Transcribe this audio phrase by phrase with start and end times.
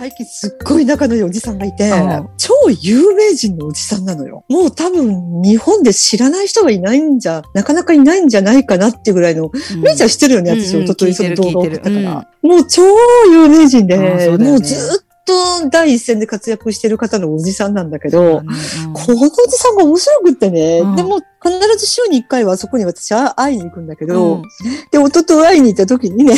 [0.00, 4.46] 最近すっごい仲のいいおじさんがいて、うん超有名人のおじさんなのよ。
[4.48, 9.80] もう多分日本で知らない人がいないんじゃ、なかなかいないんじゃないかなっていうぐらいの、うん。
[9.82, 10.86] めいちゃん知ってるよね、私、うんうん。
[10.86, 12.28] 一昨日その動画を送ったか聞いてるら。
[12.40, 12.82] もう超
[13.30, 14.50] 有名人で、うね。
[14.50, 18.46] もうずっと第一線で活躍してる方のおじさんなんだけど、うん
[18.94, 20.96] このおじさんが面白くってね、うん。
[20.96, 24.42] でも必ず週に一回はそこに私は会いに行くんだけど、うん。
[24.90, 26.34] で、夫と会いに行った時にね、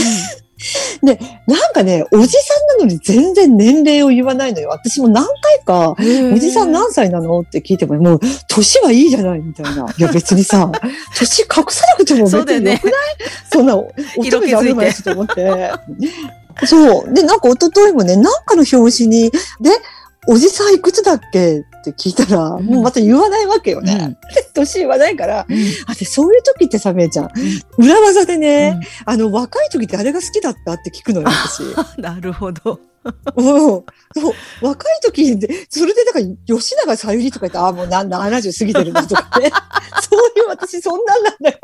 [1.03, 4.69] で、なんかね、おじさんなのに全然年齢を言わないのよ。
[4.71, 5.95] 私も何回か、
[6.35, 9.87] おじさん何歳なのって聞いても、もう、年はいいじゃないみたいな。
[9.97, 10.71] いや、別にさ、
[11.19, 13.03] 年隠さなくても別によくない？
[13.51, 13.77] そんな、
[14.23, 15.73] 色気づいて乙女ダメなやつと思って。
[16.67, 17.13] そう。
[17.15, 19.71] で、なんか一昨日もね、なんかの表紙に、で、
[20.29, 21.65] おじさんいくつだっけ？
[21.83, 23.93] って聞いたら、んもうまた言わないわけよね。
[23.93, 24.17] うん
[24.55, 25.57] 年言わないから、うん
[25.87, 27.31] あ、で、そういう時ってさ、めいちゃん、
[27.79, 31.63] 裏技でね、あの、若い時ってあれが好きだったって聞くのよ、私。
[31.63, 32.79] う んなるほど。
[33.35, 33.85] うんそう
[34.65, 39.51] 若い時で、それでだから、吉永小百合とか言って、あ、もうな70過ぎてるなとかね。
[40.09, 41.59] そういう私、そんなんなんだよ。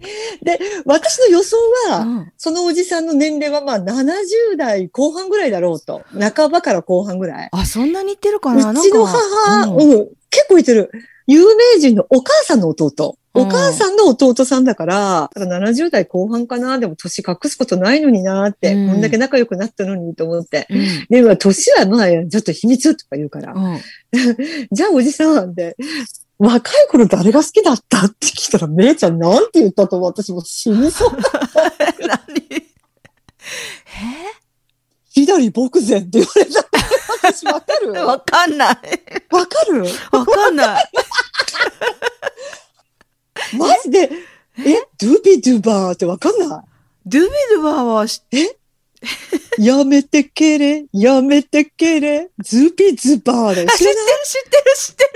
[0.42, 1.56] で、私の予想
[1.88, 6.02] は、うんそのおじさんの年齢はまあ70代後半ぐらいだろうと。
[6.18, 7.48] 半ばから後半ぐらい。
[7.52, 8.70] あ、そんなに言ってるかな？
[8.70, 10.90] うちの母、なんかうん、結構いてる。
[11.26, 13.10] 有名人のお母さんの弟。
[13.10, 20.66] うんお母さんの弟さんだから、だから70代後半かな、でも年隠すことないのになって、うんこんだけ仲良くなったのにと思って。
[20.70, 23.52] うんでも、年はまあ、ちょっと秘密とか言うから。
[23.52, 23.78] うん
[24.72, 25.76] じゃあ、おじさんで、
[26.38, 31.10] 若い頃誰が好きだったって聞いたら、めいちゃんなんて言ったと私もう死にそう。
[32.06, 32.18] 何？
[32.56, 32.62] え
[35.10, 36.64] 左牧前って言われた。
[37.22, 38.76] 私わかるわかんない。
[39.30, 39.84] わかる？
[40.12, 40.84] わかんない。
[43.58, 44.10] マジで、
[44.58, 46.64] え、ドゥビドゥバーってわかんな
[47.06, 48.48] ドゥビドゥバーは知っい
[49.58, 53.68] やめてけれ、やめてけれ、ズビズバーだよ。
[53.68, 53.90] 知ってる
[54.24, 55.10] 知ってる知ってる。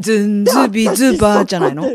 [0.00, 1.90] ズンズビズバーじゃないの？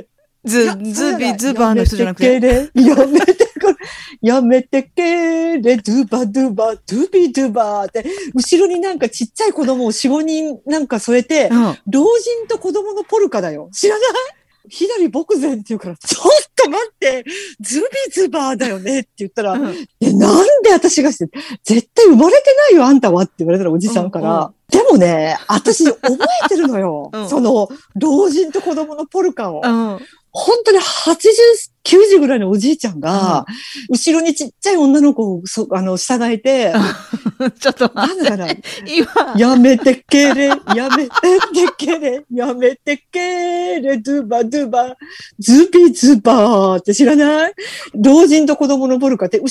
[0.45, 2.25] ズンズビズバーの人じゃなくて？
[2.25, 3.75] やめてけれ、やめてけれ、
[4.21, 11.77] やめてけれ、ドゥバドゥバ、ドゥビドゥバーって、後ろになんかちっちゃい子供を4、5人なんか添えて、うん。
[11.91, 13.69] 老人と子供のポルカだよ。
[13.73, 14.09] 知らない？
[14.69, 16.23] 左牧前って言うから、ちょっ
[16.55, 17.23] と待って、
[17.59, 21.29] ズビズバーだよねって言ったら、うんいや、なんで私がして、
[21.63, 24.29] 絶対生まれてないよ、あんたはって言われたらおじさんから。
[24.29, 25.97] うんうんでもね、私覚
[26.45, 27.09] えてるのよ。
[27.13, 29.61] うんその、老人と子供のポルカを。
[29.63, 29.99] うん。
[30.29, 31.15] 本当に80、
[31.85, 33.45] 90ぐらいのおじいちゃんが、
[33.89, 36.73] 後ろにちっちゃい女の子をそあの従えて、
[37.59, 38.21] ちょっとな待って。
[38.21, 38.47] んだから、
[38.85, 41.11] 今、やめてけれ、やめて
[41.77, 44.95] けれ、やめてけれ、ドゥバドゥバ、
[45.39, 46.79] ズビズバー。
[46.79, 47.53] って知らない？
[47.95, 49.43] 老人と子供のポルカって、後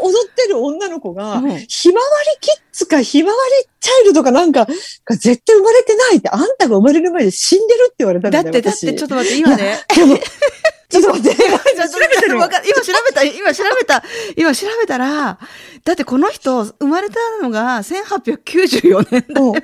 [0.00, 1.58] ろで踊ってる女の子が、うん。
[1.68, 9.80] ひまわりキッズかひまわりチャイルドかなんかが絶対生まれてないって、あんたが生まれる前で死んでるって言われたんだよだって、だって、ちょっと待って、今ね。
[10.94, 11.42] ちょっと待って。
[11.42, 14.02] じゃあ調べた今調べた、今調べた、
[14.36, 15.38] 今調べたら、
[15.84, 19.40] だってこの人、生まれたのが1894年だ。
[19.40, 19.60] うん1800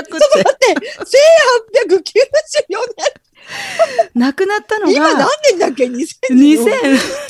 [0.00, 0.12] って。
[0.12, 0.74] 待って、
[1.94, 2.78] 1894
[4.14, 4.96] 亡くなったの年。
[4.96, 6.14] 今何が、年だっけ ?2000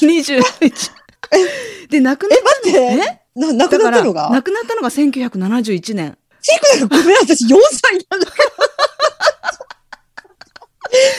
[0.01, 0.91] 2021。
[1.91, 2.97] で、亡くなった待って。
[3.35, 4.31] な、亡くなったのが？
[4.31, 6.19] 亡くなったのが1971年。
[6.41, 8.51] チークだよごめん、私4歳なんだけど。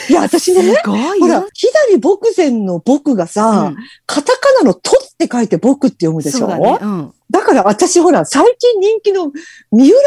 [0.10, 6.48] いや、私すね、ごいよほら。、左牧前の僕がさ、うんカタカナのとって書いて僕って読むでしょ？
[6.48, 6.78] だね。
[6.82, 7.14] うん。
[7.30, 9.32] だから私ほら、最近人気の
[9.72, 9.98] 三浦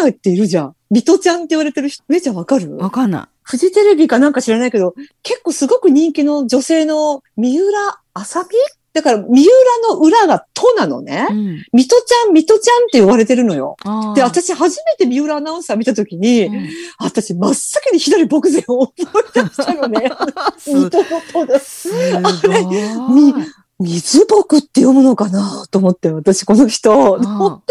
[0.00, 0.74] アナっているじゃん。
[0.90, 2.76] 水戸ちゃんって言われてる人、めいちゃんわかる？
[2.76, 8.56] わかんなフジテレビかなんか知らないけど、結構すごく人気の女性の三浦あさみ
[8.92, 11.32] だから、三浦の裏がとなのねい。。
[11.32, 11.64] うん。
[11.72, 13.76] 水戸ちゃん、水戸ちゃんって言われてるのよ。
[14.14, 16.68] で、、私初めて三浦アナウンサー見たときに、うん
[17.00, 19.04] 私真っ先に左牧前を思い
[19.34, 20.10] 出したのね。
[20.58, 21.88] す水戸のとです。
[21.88, 22.66] すごい。
[23.10, 23.34] み
[23.80, 27.18] 水牧って読むのかなと思って、私この人。
[27.20, 27.62] うん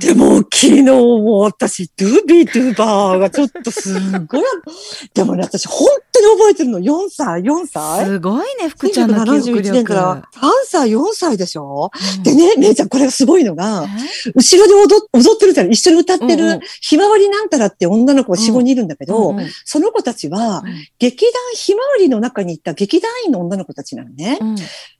[0.00, 3.94] でも、昨日も私、ドゥビドゥバーがちょっとす
[4.26, 4.42] ごい。
[5.14, 6.80] でもね、私本当に覚えてるの。
[6.80, 8.04] 4歳 ?4 歳？
[8.06, 9.72] すごいね、福ちゃんの記憶1971力。
[9.72, 11.92] 年から3歳、4歳でしょ？
[12.16, 13.86] うんでね、めいちゃん、これがすごいのが、
[14.26, 15.70] え後ろで踊っ踊ってるじゃん。
[15.70, 24.38] 一緒に歌ってうんうんる、ひまわりなんたらって女の子が4、5人いるんだけど、うんうんその子たちは、うん劇団ひまわりの中に行った劇団員の女の子たちなのね。
[24.40, 24.56] うん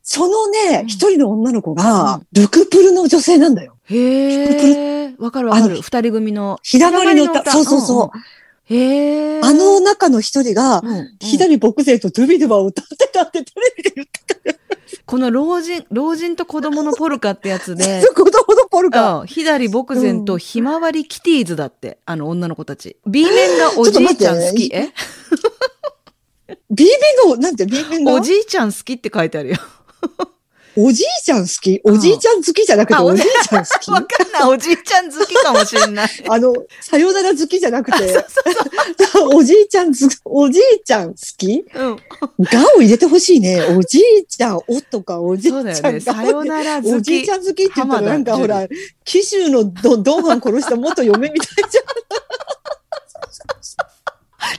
[0.09, 3.76] そのうんね、一、人の女の子がうん、ルクプルの女性なんだよ。
[3.89, 5.81] へえ、わかるわかある。
[5.81, 6.59] 二人組の。
[6.63, 7.51] ひだまりの歌。
[7.51, 8.19] そうそうそう。
[8.75, 9.41] へえ。
[9.43, 14.57] あの中の一人が、うん、うん左牧勢とドゥビドゥバを歌ってたってテレビで言ってた。
[15.05, 19.21] この老人、老人と子供のポルカってやつで、 子供のポルカ。
[19.21, 22.97] うん、左牧前とひまわりキティーズだって、あの女の子たち。
[23.07, 24.69] B 面がおじいちゃん好き。
[24.75, 24.93] え
[26.71, 26.87] ？B
[27.25, 28.15] 面が、なんて？B 面が？
[28.15, 29.57] おじいちゃん好きって書いてあるよ。
[30.79, 31.81] おじいちゃん好き？
[31.85, 33.91] おじいちゃん好きじゃなくてあおじいちゃん好き？
[33.91, 34.43] わかんない。
[34.55, 36.09] おじいちゃん好きかもしれない。
[36.29, 38.15] あの、さよなら好きじゃなくて、
[39.35, 41.65] おじいちゃんず、おじいちゃん好き？
[41.75, 41.97] うん。
[41.97, 42.03] が
[42.77, 43.63] を入れてほしいね。
[43.63, 46.01] おじいちゃん、おとか、おじいちゃんそうだよね。
[46.01, 46.95] さよなら好き。
[46.95, 48.67] おじいちゃん好きって言ったらなんかほら、
[49.05, 51.85] 紀州のドドンファン殺した元嫁みたいじゃん。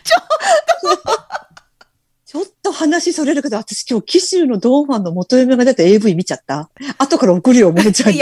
[0.03, 0.17] ちょ
[0.93, 1.16] っと。
[2.77, 6.69] 話それるけど、私今日紀州のドンファンの元嫁が出て AV 見ちゃった？
[6.99, 8.21] 後から送るよ、ももちゃん え、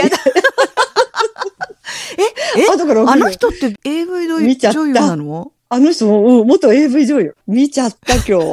[2.56, 7.36] え、後から送るよあの人って AV 女見ちゃった優なのあの人も、うん、元 AV 女優。
[7.46, 8.26] 見ちゃった、今日。
[8.38, 8.50] ちょ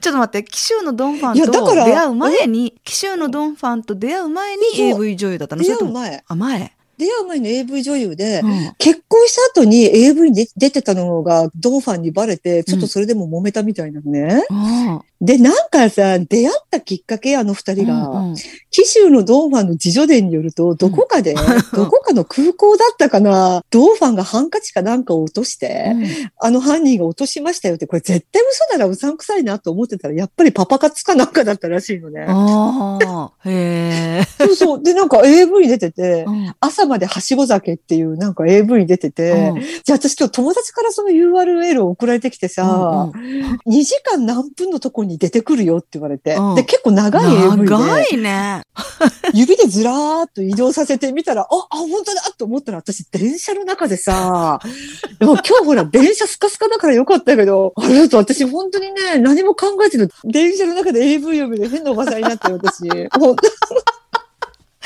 [0.00, 5.62] と待って、紀州のドンファンと出会う前に、紀州のドンファンと出会う前に AV 女優だったの？
[5.62, 6.24] 出会う前。
[6.26, 6.75] あ、前？
[6.98, 14.44] 出会う前に AV 女優で、うん結婚した後に AV に出てたのがドンファンにバレて、ちょっとそれでも揉めたみたいなのね。
[14.50, 18.36] うんで、なんかさ、出会ったきっかけ、あの二人が、うんうん
[18.70, 21.32] 紀州のドンファンの自助伝によると、どこかで、
[21.72, 25.96] どこかの空港だったかな、ドンファンがハンカチかなんかを落として、
[26.38, 32.26] あの犯人が落としましたよって、これ絶対嘘ならうさんくさいなと思ってたら、やっぱりパパ活かなんかだったらしいのね。
[32.28, 34.44] ああ、へえ。
[34.44, 34.82] そうそう。
[34.82, 36.54] で、なんか AV に出てて、うん
[36.86, 48.62] 朝まではしご酒っていうなんか AV に出てて、うんじゃあ私今日友達からその URL を送られてきてさ、うん2時間何分のとこに出てくるよって言われて、うんで、結構長い AV で、長いね。
[49.34, 54.60] 指でずらーっと移動させてみたら、あ、あ、本当だと思ったら私電車の中でさ、
[55.18, 60.10] でも今日ほら電車スカスカだからよかったけど、あれだと私本当にね、何も考えてる。
[60.24, 62.88] 電車の中で AV 読みで変なおばさんになったよ、私。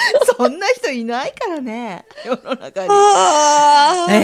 [0.36, 2.04] そんな人いないからね。
[2.24, 2.88] 世の中に。
[2.90, 4.16] あーえ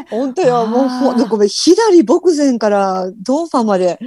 [0.00, 3.98] え本当よ、もうごめん、左牧前からドンファンまで。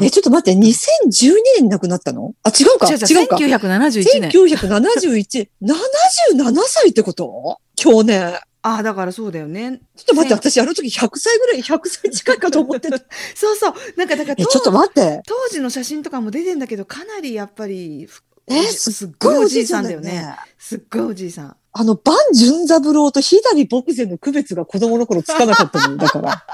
[0.00, 2.34] え、ちょっと待って、2012年に亡くなったの？
[2.42, 2.94] あ、違うか違
[3.24, 3.36] うか。
[3.36, 4.30] 1971年。
[4.30, 7.58] 1971、77歳ってこと？
[7.76, 8.38] 去年。
[8.64, 9.80] ああ、だからそうだよね。
[9.96, 12.98] ちょっと待って、私あの時100歳ぐらい、100歳近いかと思ってた。
[13.34, 13.74] そうそう。
[13.96, 15.20] なんか、だからえ、ちょっと待って。
[15.26, 18.08] 当時の写真とかも出てんだけど、かなりやっぱり、
[18.58, 20.36] え、すっごいおじいささんだよね。
[20.58, 21.56] すっごいおじいさん。
[21.72, 26.44] あの、万純三郎と左牧前の区別が子供の頃つかなかったのよだから。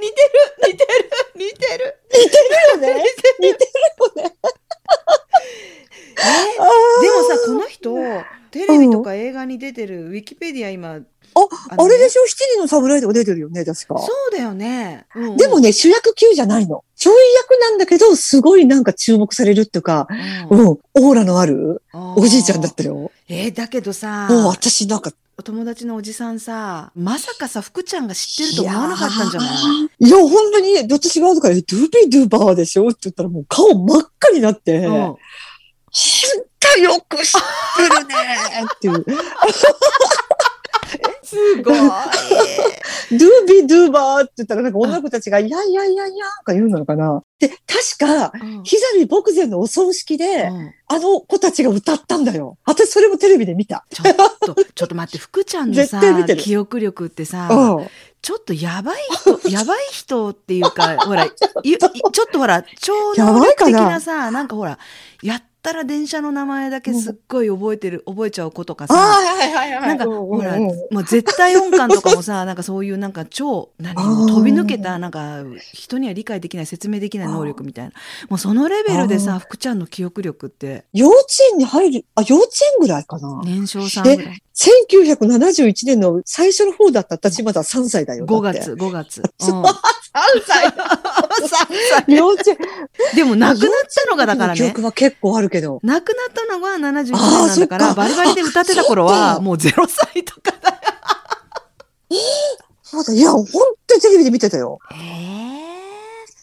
[0.00, 3.04] 似てる似てる似てる似てるよね。
[3.40, 3.64] 似て
[4.18, 4.36] るよね。
[6.20, 6.22] え
[6.58, 6.64] あ
[7.02, 7.94] でもさ、この人、
[8.50, 11.00] テレビとか映画に出てる、ウィキペディア今、
[11.34, 12.26] あ、あれでしょ？
[12.26, 13.98] 七人の侍とか出てるよね、確か。
[13.98, 15.06] そうだよね。
[15.14, 15.36] うんうん。
[15.36, 16.84] でも、ね、主役級じゃないの。
[16.96, 20.08] ちょい役なんだけど、すごいなんか注目されるっていうか、
[20.50, 20.64] ううん。
[20.64, 23.10] ん、オーラのあるおじいちゃんだったよ。
[23.28, 30.06] えーだけどさ、もう私なんか、お友達のおじさんさ、まさかさ、福ちゃんが知ってると思わなかったんじゃない？
[30.06, 32.88] いや、本当に、私が後から、ドゥービードゥーバーでしょ？
[32.88, 34.92] って言ったらもう顔真っ赤になって、うん。
[34.92, 35.16] 本
[36.60, 38.14] 当よく知ってるね
[38.74, 39.04] っていう。
[41.30, 41.76] すごい。
[43.10, 47.22] ドゥービードゥーバーって言ったらなんか女の子たちが、いやいやいやいやとか言うのかな。
[47.38, 47.58] で、確
[47.98, 52.58] か、うんひざみ牧前のお葬式で、うんあの子たちが歌ったんだよ。
[52.64, 53.86] 私それもテレビで見た。
[53.90, 57.86] ちょっと、ちょっと待って、福ちゃんのさ絶対見て、る記憶力ってさ、うん。
[58.22, 64.78] ちょっとやばい人、 やばい人っていうか、ほら、ちょっとほら、超能力的なさ、なんかほら、
[65.22, 69.88] やったら電車の名前だけすっごい覚えてる、覚えちゃう子とかああ、さ、はいはいはい。
[69.88, 77.92] なんか、ほら、うんもう絶対音感とかもさ、なんかそういうなんか超、何飛び抜けた、なんか人には理解できない、説明できない能力みたいな。
[78.28, 83.42] もうそのレベルでさ、福ちゃんの記憶力って、幼稚園に入る、あ、幼稚園ぐらいかな。
[83.44, 84.42] 年少さんぐらい。
[84.60, 88.26] 1971年の最初の方だった私まだ3歳だよ。
[88.26, 89.22] 5だって月、5月。
[89.38, 89.72] そううん3
[90.46, 92.58] 歳 幼稚園。
[93.14, 94.58] でも亡くなったのがだからね。
[94.58, 95.80] 記憶は結構あるけど。
[95.82, 100.74] 亡くなったのが71年なんだから、かバリバリで歌ってた頃は、かもう0歳とかだよ。
[102.82, 103.46] そうだ、いや、本
[103.86, 104.80] 当にテレビで見てたよ。
[104.92, 104.96] え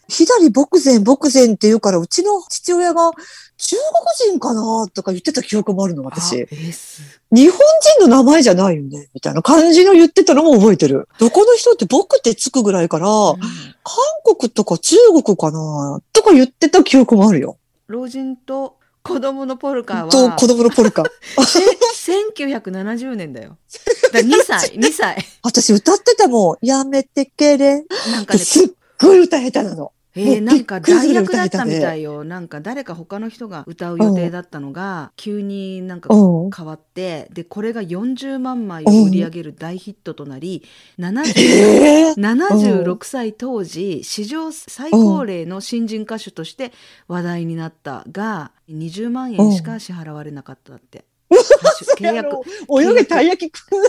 [0.07, 3.11] 左牧前、牧前って言うから、うちの父親が
[3.57, 6.37] 中国人かなとか言ってた記憶もあるの、私。
[6.37, 7.59] えーす日本
[7.99, 11.09] 人の名前じゃないよねみたいな感じの言ってたのも覚えてる。
[11.19, 13.39] どこの人って僕ってつくぐらいから、うん
[13.89, 17.57] 韓国とか中国かなとか言ってた記憶もあるよ。
[17.87, 21.03] 老人と子供のポルカは、と、子供のポルカ。
[21.45, 21.61] せ
[22.21, 23.57] 1970年だよ。
[24.11, 25.25] だ2歳、 2歳。
[25.41, 26.65] 私歌ってたもん。
[26.65, 27.85] やめてけれ。
[28.11, 28.67] なんかね、すっ
[28.99, 29.93] ごい歌下手なの。
[30.17, 31.97] えー、なんか代役だったみたい。
[31.99, 32.23] いよ。
[32.23, 40.63] なんか誰か他の人が歌う予定だったのが、急になんか変わって、で、これが40万枚を売り上げる大ヒットとなり、
[40.99, 46.71] 70えー？76歳当時史上最高齢の新人歌手として
[47.07, 51.05] 話題になったが20万円しか支払われなかったって。
[51.97, 52.37] 契約
[52.69, 53.83] 泳げたい焼きくん。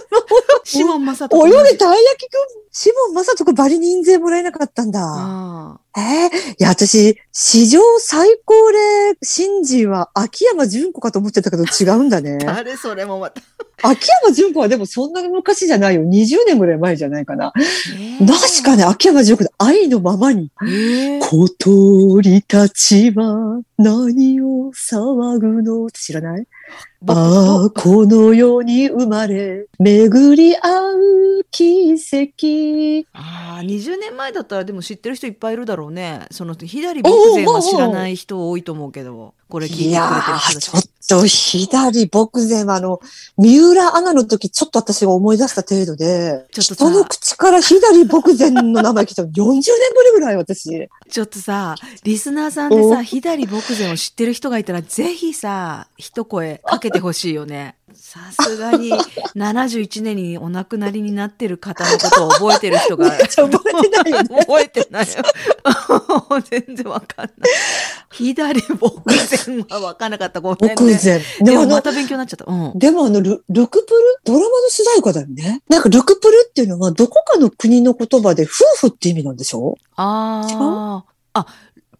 [0.64, 2.38] シモン・マサト泳げたい焼きくん。
[2.70, 5.00] シモンまさとこバリ人税もらえなかったんだ。
[5.02, 12.54] あえー、いや、私、史上最高齢新人は秋山純子かと思ってたけど違うんだねあ。
[12.62, 13.40] 誰それもまた。
[13.80, 16.02] 秋山純子はでもそんなに昔じゃないよ。
[16.02, 17.52] 20年ぐらい前じゃないかな。
[18.18, 20.50] 確かね、秋山純子で愛のままに。
[20.62, 25.90] えー小鳥たちは何を騒ぐの？
[25.90, 26.46] 知らない？
[27.00, 30.92] 僕ああ、この世に生まれ、巡り合
[31.40, 33.06] う奇跡。
[33.12, 36.26] ああ、20年前だったらでも知ってる人いっぱいいるだろうね。
[36.30, 40.70] その、左牧前は知らない人多いと思うけど、これ聞いてくれてる人ち
[41.08, 43.00] ちょっと左牧前はあの、
[43.38, 50.88] 三浦アナの時ちょっと私が思い出した程度で、ちょっとさ人の口から左牧前の名前聞いたの 40年ぶりぐらい私。
[51.08, 57.77] ちょっとさ、リスナーさんでさ、 お左牧前を知ってる人がいたら、ぜひさ、一声かけてほしいよね。
[57.94, 58.92] さすがに、
[59.36, 63.10] 71年にお亡くなりになってる方のことを覚えてる人が。
[63.28, 64.38] 覚えてないよね。
[64.40, 65.14] 覚えてないよ。
[66.50, 67.50] 全然わかんない。
[68.12, 70.40] 左牧前はわかんなかった。
[70.40, 70.74] ごめんね。
[70.74, 70.98] 牧前。
[70.98, 72.44] ででもまた勉強になっちゃった。
[72.46, 72.78] うん。
[72.78, 74.00] でもあのル、ルクプル？
[74.24, 75.62] ドラマの主題歌だよね。
[75.68, 79.76] なんかルクプルっていうのはどこかの国の言葉で夫婦って意味なんでしょ？
[79.96, 81.04] あ
[81.34, 81.40] あ。
[81.40, 81.46] あ、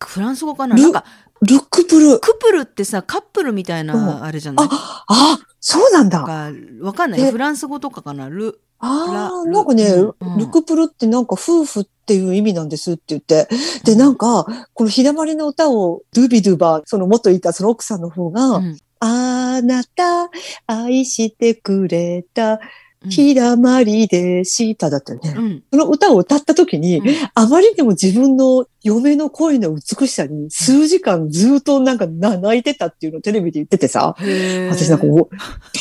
[0.05, 0.77] フランス語かな？
[0.77, 1.05] ルなんか、
[1.43, 2.19] ルクプル。
[2.19, 3.87] クプルってさ、カップルみたいうん。
[3.89, 4.69] な、あれじゃない？
[4.71, 6.23] あ、あ、そうなんだ。
[6.23, 7.21] か、わかんない。
[7.21, 8.29] でフランス語とかかな？
[8.29, 10.39] ル、ああ、ラなんかね、ルうん。
[10.39, 13.49] ルクプルってなんか夫婦っていう意味なんですって言って。
[13.85, 18.79] で、なんか、この日だまりの歌を、ドゥビドゥバ、その元いたその奥さんの方が、うん。
[19.01, 20.31] あなた、
[20.67, 22.59] 愛してくれた、
[23.05, 25.35] うん日だまりでしただったよね。
[25.37, 25.63] うん。
[25.73, 35.29] その歌を歌った時に、うんあまりにも自分の嫁の声の美しさに数時間ずっとなんかな泣いてたっていうのをテレビで言っててさ、私なんかお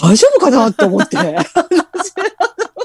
[0.02, 1.18] 大丈夫かなって思って。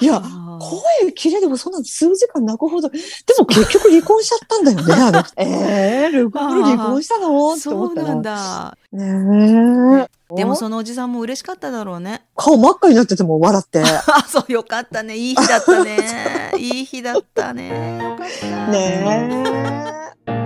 [0.00, 0.22] いや、
[0.60, 2.98] 声綺麗でもそんな数時間泣くほど、で
[3.38, 5.32] も結局離婚しちゃったんだよね、あの人。
[5.40, 7.52] えー、ル離婚したの？
[7.52, 8.08] ってそう思ったら。
[8.08, 8.78] なんだ。
[8.92, 10.34] ねえ。
[10.34, 12.22] でもそのおじさんも嬉しかっただろうね。
[12.36, 13.82] 顔真っ赤になってても笑って。
[13.82, 15.16] あ、 そう、よかったね。
[15.16, 16.52] いい日だったね。
[16.58, 18.00] いい日だったね。
[18.02, 18.66] よかった。
[18.70, 20.37] ねえ。